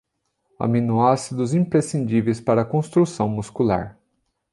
[0.57, 3.99] Aminoácidos imprescindíveis para a construção muscular